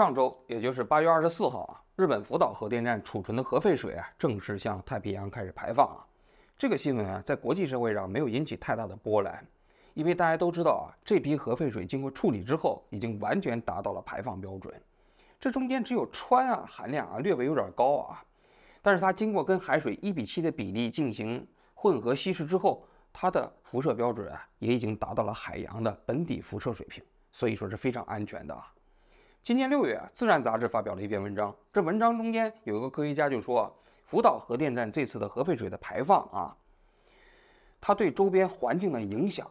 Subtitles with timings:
[0.00, 6.00] 上周，也就是八月二十四号啊，日本福岛核电站储存的核废水啊，正式向太平洋开始排放啊。
[6.56, 9.46] 这个新闻啊，在国际社会上没有引起太大的波澜，
[9.92, 14.74] 因为大家都知道啊，这批核废水经过处理之后，已经完全达到了排放标准。
[15.38, 18.24] 这中间只有氚啊含量啊略微有点高啊，
[18.80, 28.72] 但是它经过跟海水一比七的比例进行混合稀释之后，它的辐射标准啊，也已经达到了海洋的本底辐射水平，所以说是非常安全的啊。
[29.42, 31.54] 今年六月啊，《自然》杂志发表了一篇文章。
[31.72, 36.54] 这文章中间有一个科学家就说，福岛核电站这次的核废水的排放啊，
[37.80, 39.48] 它对周边环境的影响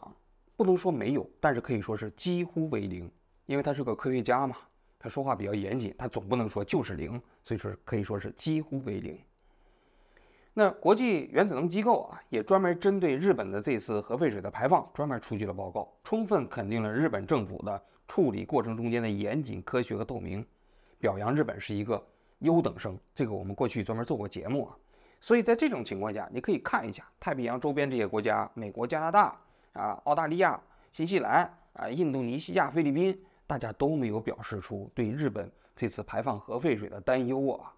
[0.55, 3.11] 不能说没有，但是可以说是几乎为零。
[3.47, 4.57] 因为他是个科学家嘛，
[4.99, 9.19] 他说话比较严谨，他总不能说就是零，所以说可以说是几乎为零。
[10.53, 17.81] 那国际原子能机构啊，也专门针对日本的这次核废水的排放，专门出具了报告，充分肯定了日本政府的。
[18.11, 20.43] 处理过程中间的严谨、科学和透明，
[20.97, 22.03] 表扬日本是一个
[22.39, 22.97] 优等生。
[23.13, 24.75] 这个我们过去专门做过节目啊。
[25.21, 29.39] 所以在这种情况下，你可以看一下太平洋周边这些国家，美国、加拿大
[29.73, 30.59] 啊、澳大利亚、
[30.91, 37.71] 新西兰啊、印度尼西亚、菲律宾，大家都没有表示出对日本这次排放核废水的担忧啊。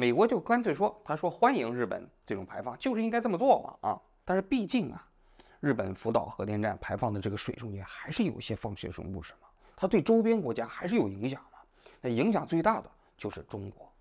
[0.00, 4.00] 美国就干脆说，他说欢迎日本这种排放，就是应该这么做嘛啊。
[4.24, 5.04] 但是毕竟啊，
[5.58, 9.48] 日本福岛核电站排放的这个水中间还是有一些放射性物质嘛。
[9.74, 11.58] 它对周边国家还是有影响的，
[12.00, 13.92] 那影响最大的就是中国。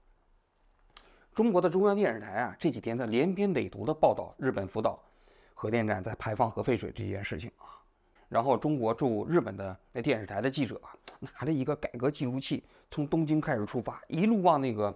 [1.34, 5.00] 中国的中央电视台啊，这几天在连篇累牍的报道日本福岛
[5.56, 7.74] 核电站在排放核废水这件事情啊。
[8.30, 14.96] 然后，中国驻日本的那电视台的记者啊拿着一个改革记录器，从东京开始出发，一路往那个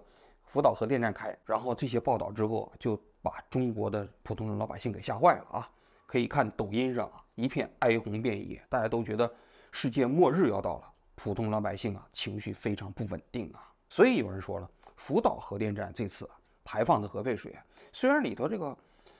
[0.52, 1.34] 福岛核电站开。
[1.46, 5.70] 然后这些报道之后，就把中国的普通的老百姓给吓坏了啊！
[6.06, 9.32] 可以看抖音上啊，一片哀鸿遍野，大家都觉得。
[9.74, 16.28] 世界末日要到了，普通老百姓啊情绪非常不稳定啊，所以有人说了，福岛核电站这次
[16.62, 17.56] 排放的核废水，
[17.90, 18.76] 虽然里头这个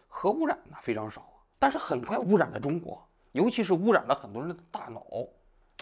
[0.09, 1.27] 核污染呢非常少，
[1.59, 5.01] 但是很快污染了中国，尤其是污染了很多人的大脑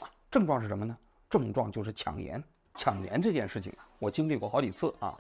[0.01, 0.07] 啊。
[0.31, 0.97] 症状是什么呢？
[1.29, 2.41] 症状就是抢盐。
[2.77, 5.19] 抢盐这件事情啊，我经历过好几次啊。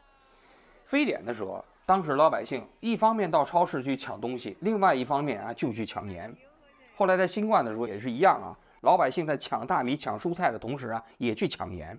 [0.91, 6.37] 非典的时候，当时老百姓一方面到超市去抢东西，另外一方面啊就去抢盐。
[6.97, 8.51] 后来在新冠的时候也是一样啊。
[8.81, 11.97] 老百姓在抢大米、抢蔬菜的同时啊，也去抢盐，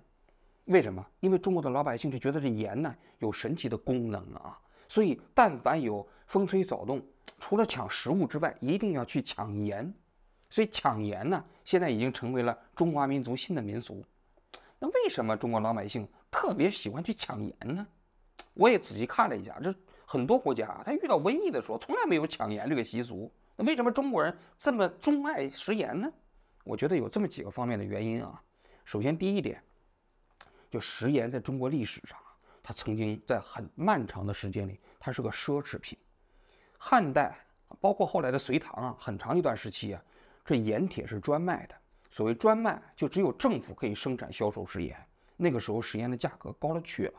[0.66, 1.02] 为什么？
[1.20, 7.02] 因为中国的老百姓就觉得这盐呢有神奇的功能啊，所以但凡有风吹草动，
[7.38, 9.90] 除了抢食物之外，一定要去抢盐。
[10.50, 14.04] 所以抢盐呢，现在已经成为了中华民族新的民俗。
[14.78, 17.86] 那为什么中国老百姓特别喜欢去抢盐呢？
[18.54, 23.32] 我也仔细看了一下，这很多国家他遇到瘟疫的时候，从来没有抢盐这个习俗。
[23.56, 26.12] 那为什么中国人这么钟爱食盐呢？
[26.64, 28.42] 我觉得有这么几个方面的原因啊。
[28.84, 29.62] 首先，第一点，
[30.70, 35.98] 就食盐在中国历史上啊，它曾经在很漫长的时间里，它是个奢侈品。
[36.78, 37.36] 汉代，
[37.80, 40.02] 包括后来的隋唐啊，很长一段时期啊，
[40.44, 41.74] 这盐铁是专卖的。
[42.10, 44.96] 所谓专卖，就只有政府可以生产销售食盐。
[45.36, 47.14] 那个时候，食盐的价格高了去了，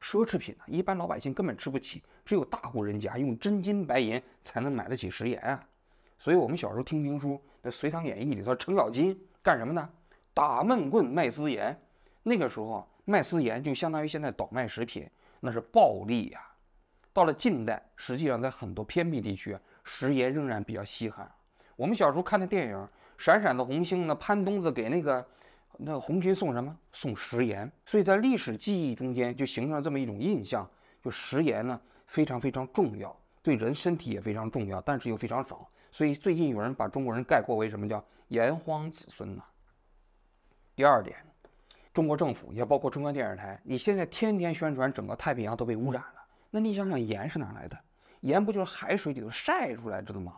[0.00, 5.62] 奢侈品呢，一般老百姓根本吃不起，只有大户人家用真金白银才能买得起食盐啊。
[6.18, 9.88] 所以我们小时候听评书，那《隋唐演义》里头，程咬金干什么呢？
[10.32, 11.76] 打闷棍卖私盐。
[12.22, 15.08] 那个时候卖私盐就相当于现在倒卖食品，
[15.40, 16.40] 那是暴利呀。
[17.12, 21.28] 到了近代，实际上在很多偏僻地区，食盐仍然比较稀罕。
[21.74, 22.76] 我们小时候看的电影
[23.16, 25.26] 《闪闪的红星》，那潘冬子给那个
[25.78, 26.76] 那红军送什么？
[26.92, 27.70] 送食盐。
[27.86, 30.68] 所以在历史记忆中间就形成了这么一种印象，
[31.00, 35.66] 就食盐呢非常非常重要，对人身体也非常重要，但是又非常少。
[35.90, 39.42] 所以最近有人把中国人概括为什么叫炎黄子孙呢？
[40.74, 41.16] 第二点，
[41.94, 47.78] 中国政府也包括中央电视台，你现在天天宣传整个太平洋都被污染了，那你想想盐是哪来的？
[48.20, 50.34] 盐不就是海水里头晒出来的吗？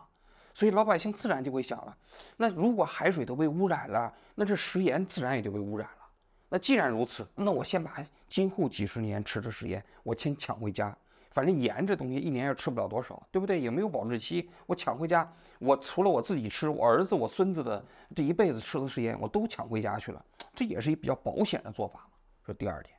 [0.53, 1.97] 所以老百姓自然就会想了，
[2.37, 6.07] 那如果海水都被污染了，那这食盐自然也就被污染了。
[6.49, 10.95] 那既然如此，那我先把今后几十年吃的食盐我先抢回家。
[11.29, 13.57] 反正盐这东西一年也吃不了多少，对不对？
[13.57, 14.49] 也没有保质期。
[14.65, 17.81] 我抢回家，我除了我自己吃，我儿子、我孙子的
[18.13, 20.21] 这一辈子吃的食盐，我都抢回家去了。
[20.53, 22.07] 这也是一比较保险的做法嘛。
[22.45, 22.93] 说第二点，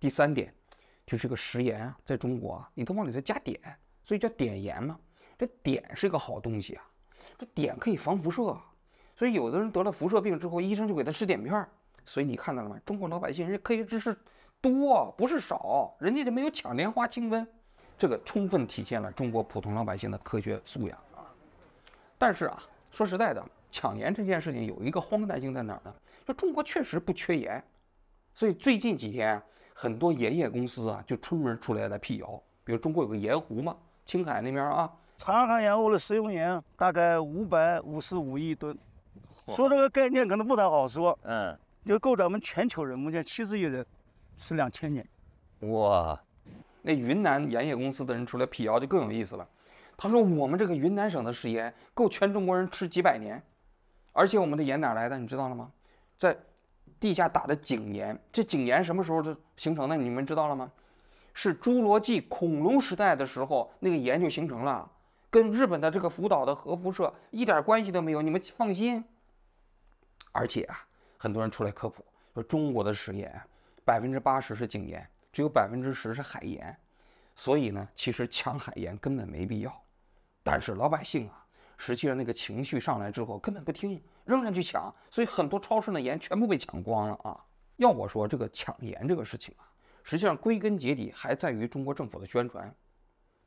[0.00, 0.52] 第三点，
[1.06, 3.56] 就是个食盐啊，在中国啊，你都往里头加碘，
[4.02, 4.98] 所以叫碘盐嘛。
[5.38, 6.84] 这碘是个好东西啊，
[7.38, 8.56] 这碘可以防辐射，
[9.14, 11.66] 所以有的人得了辐射病之后，医生就给他吃碘片。
[12.04, 12.76] 所以你看到了吗？
[12.84, 14.16] 中国老百姓人家科学知识。
[14.60, 17.44] 多不是少，人家就没有抢莲花清瘟，
[17.98, 21.26] 这个充分体现了中国普通老百姓的科学素养啊。
[22.16, 22.62] 但是啊，
[22.92, 25.92] 说实在的，抢盐这件事情有一个荒诞性在哪儿呢？
[26.24, 27.60] 就中国确实不缺盐，
[28.32, 29.42] 所以最近几天，
[29.74, 32.40] 很多盐业公司啊就出门出来来辟谣。
[32.62, 33.76] 比如中国有个盐湖嘛，
[34.06, 34.88] 青海那边啊，
[35.24, 38.76] 长海盐湖的食用盐大概五百五十五亿吨，
[39.46, 43.86] 说这个概念可能不太好说，嗯，就够咱们全球人目前七十亿人
[44.34, 45.06] 吃两千年。
[45.60, 46.20] 哇，
[46.80, 49.46] 那云南盐业公司的人出来辟谣就更有意思了，
[49.96, 53.40] 他说我们这个云南省的食盐够全中国人吃几百年，
[54.10, 55.70] 而且我们的盐哪来的，你知道了吗？
[56.18, 56.36] 在。
[56.98, 59.96] 地下打的井盐，这井盐什么时候就形成的？
[59.96, 60.70] 你们知道了吗？
[61.34, 64.88] 是侏罗纪恐龙时代的时候，那个盐就形成了，
[65.32, 68.20] 跟日本的这个福岛的核辐射一点关系都没有。
[68.20, 69.02] 你们放心。
[70.30, 70.86] 而且啊，
[71.16, 73.40] 很多人出来科普说，中国的食盐
[73.84, 76.78] 百分之八十是井盐，只有百分之十是海盐，
[77.34, 79.82] 所以呢，其实抢海盐根本没必要。
[80.42, 81.38] 但是老百姓啊。
[81.78, 87.44] 实际上，那个情绪上来之后，根本不听，仍然去抢，所以很多超市的盐全部被抢光了啊！
[87.76, 89.66] 要我说，这个抢盐这个事情啊，
[90.04, 92.72] 实际上归根结底还在于中国政府的宣传。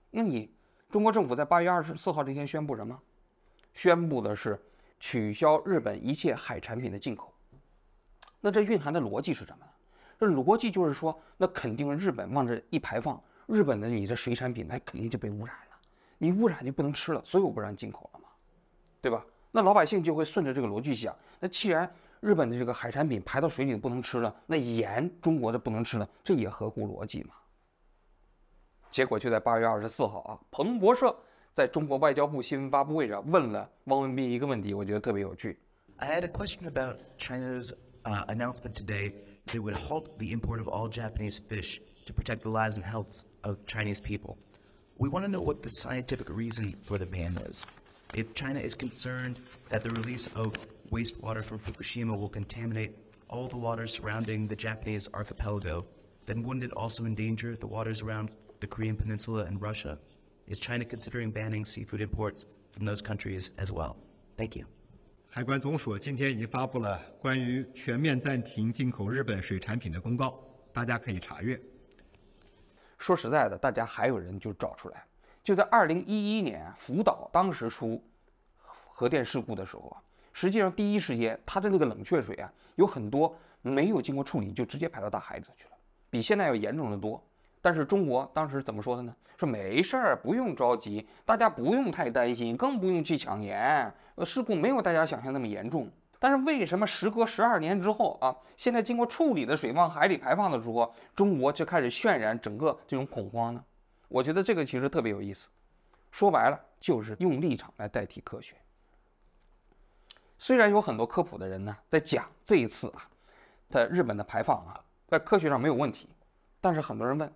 [0.09, 0.54] 那你
[0.89, 2.97] 中国政府在八月二十四号这天宣布什么？
[3.73, 4.59] 宣布的是
[4.99, 7.33] 取消日本一切海产品的进口。
[8.39, 9.71] 那这蕴含的逻辑是什么呢？
[10.17, 15.77] 这逻辑就是说，那肯定日本往这一排放，日本的你这水产品那肯定就被污染了，
[16.17, 18.29] 你污染就不能吃了，所以我不让进口了嘛。
[19.01, 19.25] 对吧？
[19.51, 27.35] 那老百姓就会顺着这个逻辑想，那既然日本的这个海产品排到水里不能吃了，那盐中国的不能吃了，这也合乎逻辑嘛？
[28.94, 31.16] 结果就在八月二十四号啊，彭博社
[31.52, 35.58] 在中国外交部新闻发布会上问了汪文斌一个问题，我觉得特别有趣。
[35.96, 37.72] I had a question about China's
[38.02, 39.12] announcement today
[39.46, 43.22] that would halt the import of all Japanese fish to protect the lives and health
[43.42, 44.36] of Chinese people.
[44.98, 47.64] We want to know what the scientific reason for the ban is.
[48.12, 49.38] If China is concerned
[49.68, 50.54] that the release of
[50.90, 52.96] wastewater from Fukushima will contaminate
[53.28, 55.84] all the waters surrounding the Japanese archipelago,
[56.26, 59.97] then wouldn't it also endanger the waters around the Korean Peninsula and Russia?
[60.47, 63.95] Is China considering banning seafood imports from those countries as well?
[64.37, 64.65] Thank you.
[65.27, 70.39] 海关总署今天已经发布了关于全面暂停进口日本水产品的公告，
[70.71, 71.59] 大家可以查阅。
[72.97, 75.05] 说实在的，大家还有人就找出来，
[75.43, 78.01] 就在二零一一年，福岛当时出
[78.63, 85.71] 核电事故的时候啊，实际上第一时间它的那个冷却水啊，有很多没有经过处理就直接排到大海里头去了，
[86.09, 87.21] 比现在要严重的多。
[87.65, 89.15] 但是中国当时怎么说的呢？
[89.39, 95.89] 说没事儿，不用着急，大家不用太担心，更不用去抢盐，呃，事故没有大家想象那么严重。
[96.19, 103.63] 但是为什么时隔十二年之后啊，现在经过处理的水往海里排放的时候，中国却开始渲染整个这种恐慌呢？
[104.09, 105.47] 我觉得这个其实特别有意思，
[106.11, 108.55] 说白了就是用立场来代替科学。
[110.37, 113.09] 虽然有很多科普的人呢在讲这一次啊，
[113.71, 116.07] 在日本的排放啊，在科学上没有问题，
[116.61, 117.33] 但是很多人问，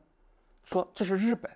[0.69, 1.49] 说这是日本，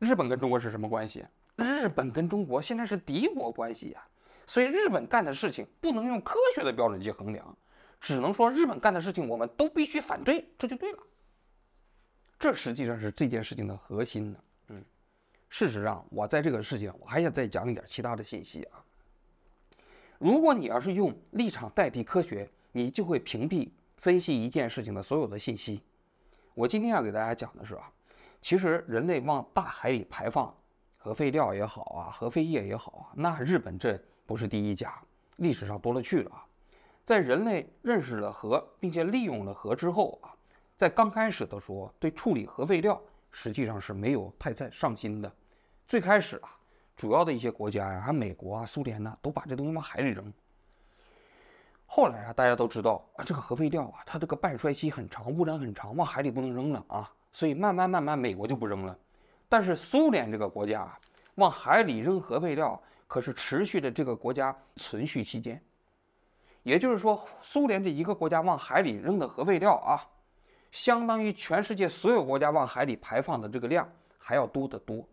[0.00, 1.24] 日本跟中国是什么关系？
[1.54, 4.04] 日本跟中国现在是敌国关系呀，
[4.48, 7.56] 所以日本干的事情不能用科学的标准去衡量，
[8.00, 10.98] 只能说日本干的事情我们都必须反对，这就对了。
[12.36, 14.38] 这实际上是这件事情的核心呢。
[14.70, 14.84] 嗯，
[15.48, 18.82] 事实上，我在这个事情，我还想再讲一点其他的信息啊。
[20.18, 25.80] 如果你要是用立场代替科学，你就会屏蔽分析一件事情的所有的信息。
[26.54, 27.88] 我今天要给大家讲的是啊，
[28.42, 30.54] 其实人类往大海里排放
[30.98, 35.00] 核废料也好啊，核废液也好啊，那日本这不是第一家，
[35.36, 36.44] 历史上多了去了啊。
[37.04, 40.34] 在人类认识了核，并且利用了核之后啊。
[40.76, 45.32] 在刚开始的时候，对处理核废料实际上是没有太在上心的。
[45.86, 46.50] 最开始啊，
[46.96, 50.32] 主要的一些国家呀，还美国啊、苏联呢，都把这东西往海里扔。
[51.86, 57.12] 后来啊，大家都知道啊，这个核废料啊，它这个半衰期很长，污染很长，往海里不能扔了啊。
[57.32, 58.96] 所以慢慢慢慢，美国就不扔了。
[59.48, 60.98] 但是苏联这个国家啊，
[61.36, 65.60] 往海里扔核废料，可是持续的这个国家存续期间。
[66.62, 70.00] 也就是说，苏联这一个国家往海里扔的核废料啊。
[70.70, 73.86] 相当于全世界所有国家往海里排放的这个量
[74.16, 75.06] 还要多得多。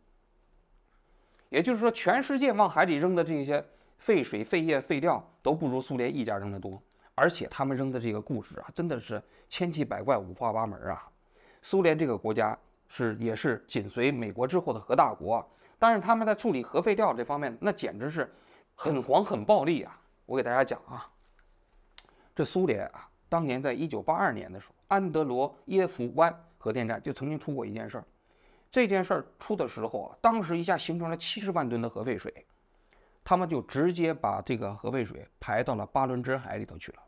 [1.50, 3.66] 也就是说，全世界往海里扔的这些
[3.98, 6.82] 废水、废液、废料都不如苏联一家扔的多。
[7.14, 11.10] 而且他们扔的这个故事啊，真的是千奇百怪、五花八门啊。
[11.62, 15.48] 苏联这个国家是也是紧随美国之后的核大国，
[15.78, 18.34] 但是他们在处理核废料这方面，那简直是
[18.76, 20.00] 很黄、很暴力啊！
[20.26, 21.10] 我给大家讲啊，
[22.36, 23.10] 这苏联啊。
[23.28, 28.04] 当年在一九八二年的时候，安德罗耶夫湾核电站就曾经出过一件事儿。
[28.72, 32.46] 这件事儿出的时候啊，当时一下形成了七十万吨的核废水，
[33.24, 37.00] 他们就直接把这个核废水排到了巴伦支海里头去了，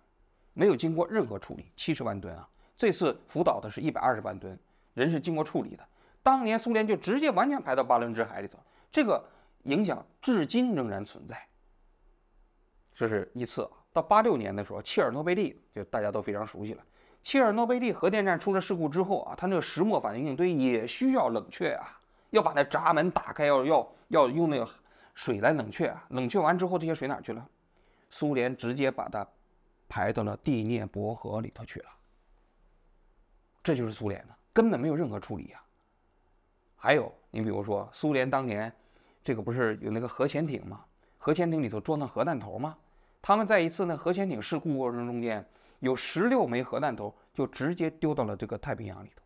[0.53, 1.71] 没有经过任何处理。
[1.75, 2.47] 七十万吨啊，
[2.81, 4.57] 这次福岛的是一百二十万吨，
[4.95, 5.87] 人是经过处理的。
[6.23, 8.57] 当年苏联就直接完全排到巴伦支海里头，
[8.91, 9.23] 这个
[9.65, 11.39] 影响至今仍然存在。
[12.95, 13.69] 这是一次啊。
[13.93, 16.83] 到八六年的时候，切尔诺贝利就大家都非常熟悉了。
[17.21, 24.67] 切尔诺贝利核电站出了事故之后啊，它那个石墨反应堆也需要冷却啊，要把那闸门打开，要要要用那个
[25.13, 26.03] 水来冷却啊。
[26.09, 27.47] 冷却完之后，这些水哪去了？
[28.09, 29.27] 苏联直接把它
[29.87, 31.85] 排到了第聂伯河里头去了。
[33.63, 35.61] 这就是苏联的，根本没有任何处理呀。
[36.75, 38.73] 还有，你比如说，苏联当年
[39.23, 40.83] 这个不是有那个核潜艇吗？
[41.17, 42.75] 核潜艇里头装的核弹头吗？
[43.21, 45.45] 他们在一次那核潜艇事故过程中间，
[45.79, 49.21] 有十六枚核弹头就直接丢到了这个太平洋里头。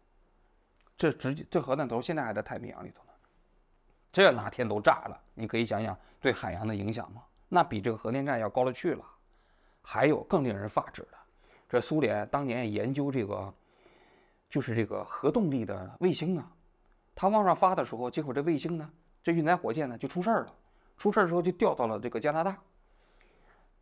[0.97, 3.11] 这直接这核弹头现在还在太平洋里头呢。
[4.11, 7.21] 这哪天都炸了，你可以想想对海洋的影响吗？
[7.47, 9.05] 那比这个核电站要高了去了。
[9.81, 11.17] 还有更令人发指的，
[11.69, 13.53] 这苏联当年研究这个，
[14.55, 16.49] 就是这个核动力的卫星啊，
[17.13, 18.89] 它往上发的时候，结果这卫星呢，
[19.21, 20.53] 这运载火箭呢就出事儿了。
[20.97, 22.57] 出事儿之后就掉到了这个加拿大。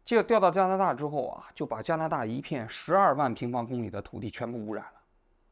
[0.03, 4.93] 这个调到加拿大之后啊，就把加拿大一片十二万平方公里的土地全部污染了。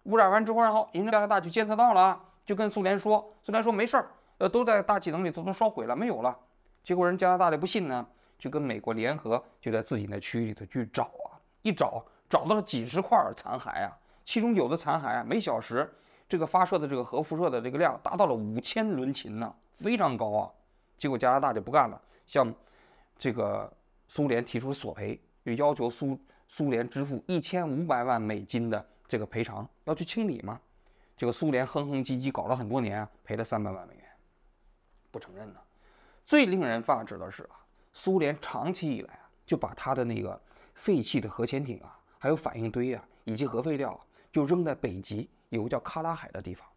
[0.05, 4.09] 污染完之后，然后人家加拿大就监测到了，就跟苏联说，苏联说没事儿，
[4.39, 6.35] 呃，都在大气层里头都烧毁了，没有了。
[6.81, 8.03] 结果人加拿大的不信呢，
[8.39, 15.91] 就跟美国联合，就在自己那区域里头去找啊，一找找到了几十块残骸啊，其中有的残骸啊，每小时
[16.27, 20.51] 这个发射的这个核辐射的这个量达到了五千伦琴呢，非常高啊。
[20.97, 22.53] 结果加拿大就不干了，向
[23.17, 23.71] 这个。
[24.13, 30.59] 苏联提出索赔，就要求苏苏联支付一千五百万美金的这个赔偿，要去清理吗？
[31.15, 34.03] 这个苏联哼哼唧唧搞了很多年啊，赔了三百万美元，
[35.11, 35.59] 不承认呢。
[36.25, 37.63] 最令人发指的是啊，
[37.93, 40.37] 苏联长期以来啊，就把他的那个
[40.73, 43.97] 废弃的核潜艇啊，还有反应堆啊，以及核废料，
[44.31, 46.67] 就扔在北极有个叫喀拉海的地方。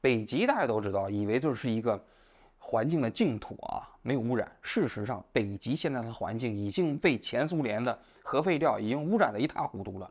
[0.00, 2.02] 北极大家都知道，以为就是一个。
[2.58, 4.50] 环境的净土啊，没有污染。
[4.60, 10.10] 事实上，北极现在的环境已经被前苏联的核废料已经污染的一塌糊涂了。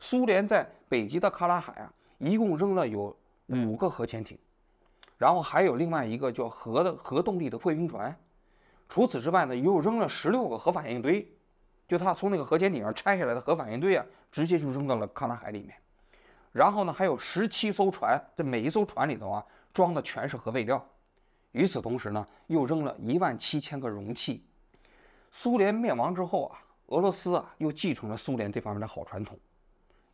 [0.00, 4.36] 苏联在北极的喀拉海啊，一共扔了有五个核潜艇，
[5.18, 8.16] 然后还有另外一个叫核的核动力的破冰船。
[8.88, 11.24] 除此之外呢，又扔了十六个核反应堆，
[11.86, 15.76] 就他从那个核潜艇上拆下来的核反应堆啊，直接就扔到了喀拉海里面。
[16.52, 20.84] 然后呢，还有十七艘船，这每一艘船里头啊，装的全是核废料。
[21.52, 24.44] 与此同时呢，又扔了一万七千个容器。
[25.30, 29.38] 苏联灭亡之后啊，俄罗斯啊又继承了苏联这方面的好传统。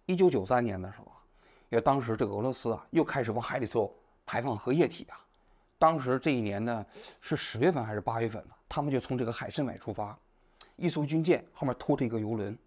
[0.07, 1.21] 一九九三年的时候啊，
[1.69, 3.95] 因为当时这个俄罗斯啊又开始往海里头
[4.27, 5.21] 排放核液体啊。
[5.79, 6.85] 当时这一年呢
[7.21, 8.55] 是十月份还是八月份呢？
[8.69, 10.19] 他们就从这个海参崴出发，
[10.81, 12.59] 一艘军舰后面拖着一个游轮，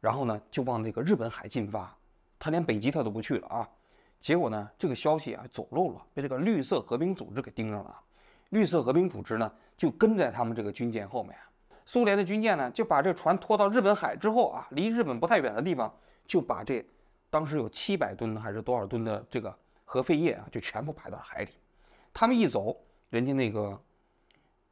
[0.00, 1.94] 然后呢就往那个日本海进发。
[2.38, 3.68] 他连北极他都不去了啊。
[4.20, 8.00] 结果呢，这个消息啊走漏了，被这个绿色和平组织给盯上了。
[8.50, 11.36] 绿色和平组织呢就跟在他们这个军舰后面。
[11.84, 15.92] 苏联的军舰呢就把这船拖到日本海之后啊，离日本不太远的地方，
[16.26, 16.84] 就把这
[17.28, 19.54] 当时有七百吨还是多少吨的这个
[19.84, 21.50] 核废液啊，就全部排到了海里。
[22.14, 22.76] 他们一走，
[23.10, 23.78] 人家那个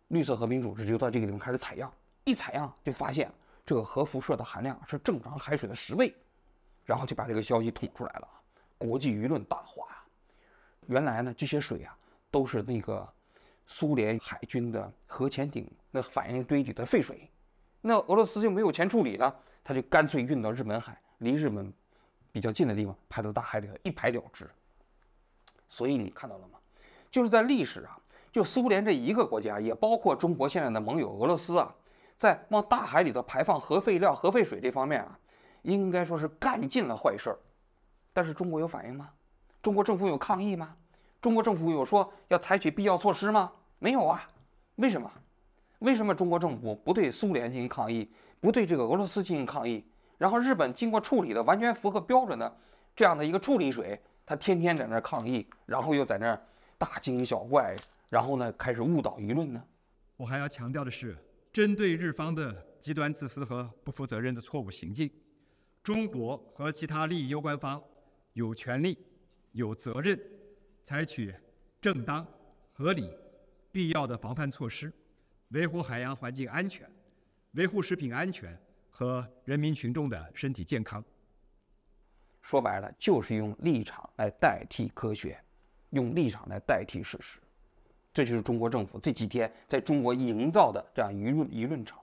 [0.09, 1.93] 绿色和平组织就到这个地方开始采样，
[2.25, 3.33] 一采样就发现
[3.65, 6.15] 这个核辐射的含量是正常海水的十倍，
[6.85, 8.29] 然后就把这个消息捅出来了。
[8.79, 10.03] 国际舆论大哗呀！
[10.87, 11.97] 原来呢，这些水啊，
[12.31, 13.07] 都是那个
[13.67, 17.31] 苏联海军的核潜艇那反应堆里的废水。
[17.81, 21.73] 那俄罗斯就没有钱处理了，他就干脆运到日本海，离日本
[22.33, 24.49] 比较近的地方排到大海里头一排了之。
[25.69, 26.59] 所以你看到了吗？
[27.11, 27.99] 就是在历史啊，
[28.33, 31.75] 就苏联这一个国家，也包括中国现在的盟友俄罗斯啊，
[32.21, 35.19] 在往大海里头排放核废料、核废水这方面啊，
[35.63, 37.39] 应该说是干尽了坏事儿。
[38.13, 39.09] 但是中国有反应吗？
[39.63, 40.77] 中国政府有抗议吗？
[41.23, 43.51] 中国政府有说要采取必要措施吗？
[43.79, 44.29] 没有啊。
[44.75, 45.11] 为什么？
[45.79, 49.83] 为什么中国政府不对苏联进行抗议，不对这个俄罗斯进行抗议？
[50.19, 52.55] 然后日本经过处理的完全符合标准的
[52.95, 56.39] 这样的一个处理水，他天天在那儿抗议，然后又在那儿
[56.77, 57.75] 大惊小怪，
[58.11, 59.63] 然后呢开始误导舆论呢？
[60.19, 61.17] 我还要强调的是，
[61.53, 65.11] 针对日方的极端自私和不负责任的错误行径，
[65.83, 67.83] 中国和其他利益攸关方。
[68.35, 68.97] 有权利、
[69.51, 70.19] 有责任
[70.85, 71.35] 采取
[71.81, 72.25] 正当、
[72.73, 73.11] 合理、
[73.73, 74.91] 必要的防范措施，
[75.49, 76.89] 维护海洋环境安全，
[77.53, 78.57] 维护食品安全
[78.89, 81.05] 和人民群众的身体健康。
[82.41, 85.37] 说白了，就是用立场来代替科学，
[85.91, 87.41] 用立场来代替事实。
[88.13, 91.99] 这就是中国政府这几天在中国营造的这样舆论舆论场。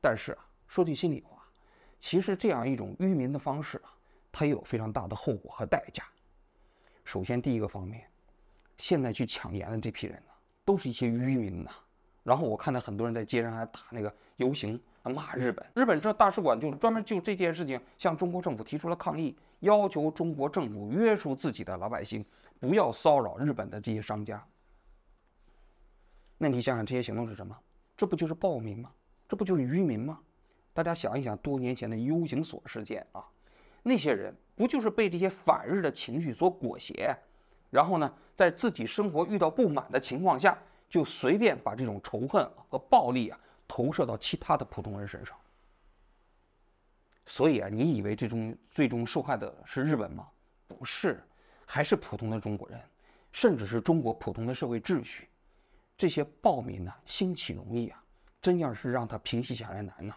[0.00, 1.42] 但是啊，说句心里话，
[1.98, 3.92] 其实这样一种愚民的方式啊。
[4.38, 6.04] 它也有非常大的后果和代价。
[7.04, 8.04] 首先，第一个方面，
[8.76, 11.70] 现在去抢盐的这批人呢，都是一些愚民呐。
[12.22, 15.66] 然后我看到很多人在街上还打那个游行，骂日本。
[15.74, 22.22] 日本这大使馆就专门就这件事情向中国政府提出了抗议，要求中国政府约束自己的老百姓，
[22.60, 24.46] 不要骚扰日本的这些商家。
[26.38, 27.56] 那你想想，这些行动是什么？
[27.96, 28.90] 这不就是暴民吗？
[29.28, 30.20] 这不就是愚民吗？
[30.72, 33.24] 大家想一想，多年前的 U 型锁事件啊，
[33.82, 37.16] 那些人不就是被这些反日的情绪所裹挟，
[37.70, 40.56] 然后呢，在自己生活遇到不满的情况下？
[40.88, 45.36] 就随便把这种仇恨和暴力啊投射到其他的普通人身上，
[47.26, 50.28] 所以啊，你以为这种最终受害的是日本吗？
[50.68, 51.20] 不是，
[51.66, 52.80] 还是普通的中国人，
[53.32, 55.28] 甚至是中国普通的社会秩序。
[55.96, 58.02] 这些暴民呢，兴起容易啊，
[58.40, 60.14] 真要是让他平息下来难呐。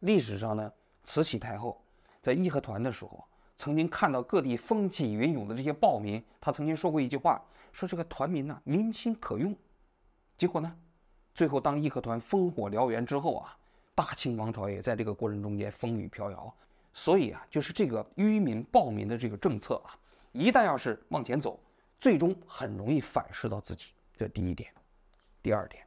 [0.00, 0.72] 历史上呢，
[1.02, 1.82] 慈禧太后
[2.22, 3.24] 在义和团的时候，
[3.56, 9.56] 曾经看到各地风起云涌的这些暴民，她曾经说过一句话，说这个团民呢，民心可用。
[10.36, 10.76] 结果呢？
[11.34, 13.56] 最后当义和团烽火燎原之后啊，
[13.94, 16.54] 大清王朝也在这个过程中间风雨飘摇。
[16.92, 19.98] 所以啊，就是这个愚民暴民的这个政策啊，
[20.32, 21.60] 一旦要是往前走，
[22.00, 23.88] 最终很容易反噬到自己。
[24.16, 24.72] 这第一点。
[25.48, 25.82] 第二点，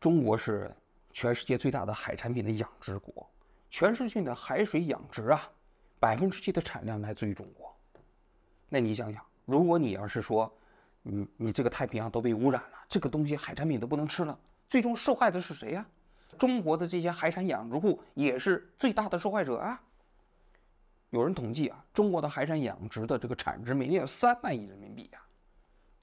[0.00, 0.74] 中国是
[1.12, 3.28] 全世界最大的海产品的养殖国，
[3.68, 5.46] 全世界的海水养殖啊，
[6.00, 7.76] 百分之七的产量来自于中国。
[8.70, 10.50] 那你想想，如果你要是说，
[11.02, 15.86] 你你这个太平洋都被污染了，这个东西海产品都不能吃了，最终受害的是谁呀？
[16.38, 19.78] 中国的这些海产养殖户也是最大的受害者啊。
[21.10, 25.20] 有人统计啊，中国的海产养殖的这个产值每年有三万亿人民币啊。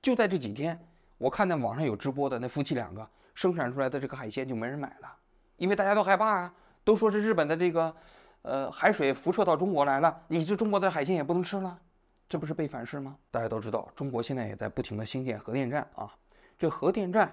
[0.03, 0.79] 就在这几天，
[1.17, 5.15] 我看见网上有直播的那夫妻两个生产出来的这个海鲜就没人买了，
[5.57, 6.53] 因为大家都害怕啊，
[6.83, 7.95] 都说是日本的这个，
[8.41, 11.79] 呃，海水辐射到中国来了，你这中国的海鲜也不能吃了。
[12.27, 13.15] 这不是被反噬吗？
[13.29, 16.11] 大家都知道，中国现在也在不停的兴建核电站啊。
[16.57, 17.31] 这核电站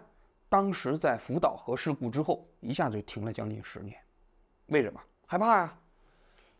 [0.48, 3.96] 当时在福岛核事故之后，一下子就停了将近十年。
[4.66, 5.00] 为什么？
[5.26, 5.78] 害怕呀。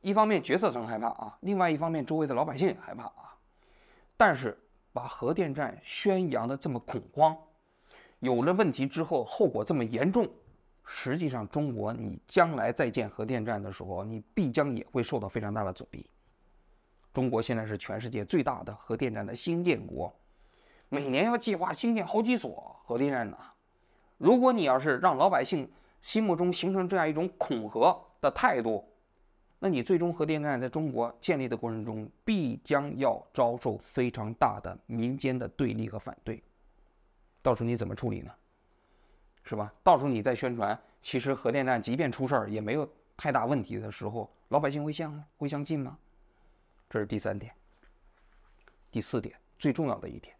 [0.01, 3.37] 一方面决策层害怕啊，另外一方面周围的老百姓也害怕啊。
[4.17, 4.59] 但是
[4.93, 7.37] 把核电站宣扬的这么恐慌，
[8.21, 10.29] 有了问题之后后果这么严重，
[10.85, 16.09] 实际上中国你将来再建核电站的时候，你必将也会受到非常大的阻力。
[17.13, 20.15] 中国现在是全世界最大的核电站的新建国，
[20.89, 23.37] 每年要计划新建好几所核电站呢。
[24.19, 28.92] 如果你要是让老百姓心目中形成这样一种恐核的态度，
[29.65, 36.43] 那你最终核电站在中国建立的过程中，必将要遭受非常大的民间的对立和反对。
[37.41, 38.33] 到时候你怎么处理呢？
[39.45, 39.73] 是吧？
[39.85, 45.97] 到时候你再宣传，其实核电站即便出事儿也没有太大问题的时候，老百姓会相会相信吗？
[46.91, 47.55] 这是第三点。
[48.91, 50.35] 第四点，最重要的一点，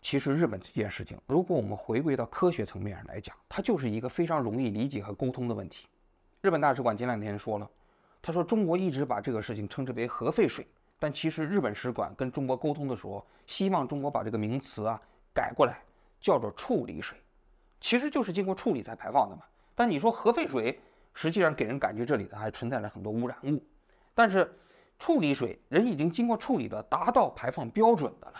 [0.00, 5.86] 其实日本这件事情，如果我们回归到科学层面上来讲，它就是一个非常容易理解和沟通的问题。
[6.40, 7.70] 日本大使馆前两天说了，
[8.22, 10.66] 他说中国一直把这个事情称之为核废水，
[10.98, 14.98] 但其实日本使馆跟中国沟通的时候，希望中国把这个名词啊
[15.34, 15.82] 改过来，
[16.20, 17.18] 叫做处理水，
[17.80, 19.42] 其实就是经过处理才排放的嘛。
[19.74, 20.80] 但你说核废水，
[21.12, 23.62] 实际上给人感觉这里头还存在着很多污染物，
[24.14, 24.56] 但是。
[24.98, 28.36] 处理水，人已经经过处理的，达到排放标准的了。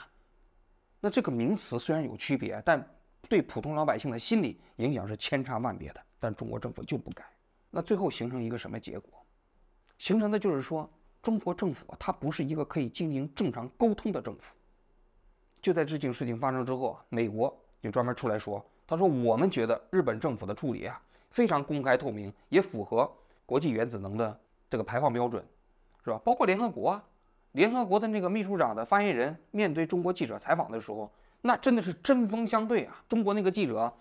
[1.00, 2.88] 那这个名词虽然有区别，但
[3.28, 6.00] 对普通老百姓的心理影响是千差万别的。
[6.20, 7.24] 但中国政府就不改，
[7.68, 9.21] 那最后形成一个什么结果？
[10.02, 10.90] 形成的就是说，
[11.22, 14.52] 中国政府它不是一个可以进行正常沟通的政府。
[15.60, 23.08] 就在这件事情发生之后啊，美国就专门出来说，他说我们觉得日本政府的处理啊非常公开透明，也符合
[23.46, 24.36] 国际原子能的
[24.68, 25.40] 这个排放标准。
[26.02, 26.20] 是吧？
[26.24, 27.04] 包括联合国啊，
[27.52, 31.08] 联合国的那个秘书长的发言人面对中国记者采访的时候，
[31.42, 33.04] 那真的是针锋相对啊。
[33.08, 33.92] 中国那个记者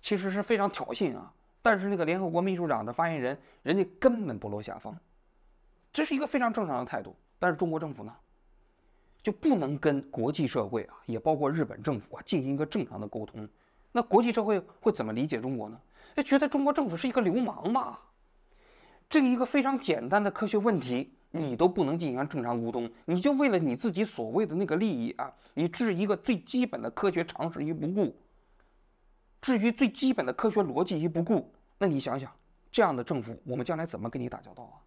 [0.00, 4.96] 其实是非常挑衅啊，但是那个联合国秘书长的发言人，人家根本不落下风，
[5.98, 7.16] 这是一个非常正常的态度。
[7.40, 8.14] 但是中国政府呢，
[9.20, 13.48] 就不能跟国际社会啊，也包括日本政府啊，进行一个正常的沟通。
[13.90, 15.80] 那国际社会会怎么理解中国呢？
[16.14, 17.98] 就觉得中国政府是一个流氓嘛？
[19.10, 21.14] 这一个非常简单的科学问题。
[21.30, 28.16] 你都不能进行正常沟通，你就为了你自己所谓的那个利益啊，你置一个最基本的科学常识于不顾，
[29.42, 32.32] 至于最基本的科学逻辑于不顾，那你想想，
[32.72, 34.80] 这样的政府，我们将来怎么跟你打交道啊？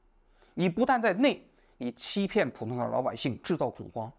[0.53, 1.45] 你不但在内，
[1.77, 4.11] 你欺骗普通的老百姓，制造恐慌；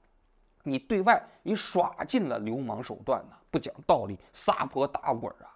[0.63, 5.47] 你对外，你耍尽了流氓手段呢，不讲道理，撒泼打滚啊。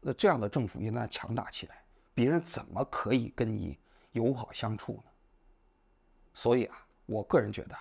[0.00, 3.78] 那这样的政府一旦强大起来，别人怎么可以跟你
[4.12, 5.10] 友好相处呢？
[6.34, 7.76] 所以啊，我个人觉得，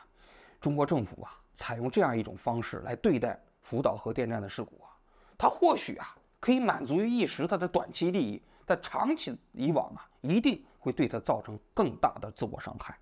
[0.62, 4.96] 中国政府啊，采用这样一种方式来对待福岛核电站的事故啊，
[5.38, 10.64] 它或许啊可以满足于一时它的短期利益，但长期以往啊，一定。
[10.84, 12.98] 会对他造成更大的自我伤害。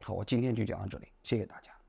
[0.00, 1.79] 好我今天就讲到这里谢谢大家。